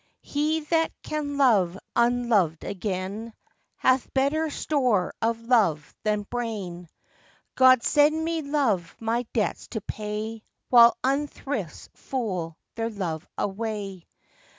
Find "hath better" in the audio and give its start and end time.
3.77-4.49